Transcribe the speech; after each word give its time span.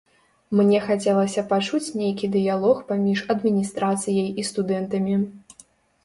Мне 0.59 0.77
хацелася 0.85 1.41
пачуць 1.49 1.95
нейкі 2.01 2.29
дыялог 2.35 2.79
паміж 2.91 3.19
адміністрацыяй 3.33 4.27
і 4.45 4.47
студэнтамі. 4.49 5.15